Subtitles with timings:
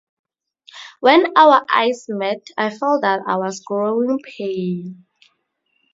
[1.01, 4.95] When our eyes met, I felt that I was growing pale.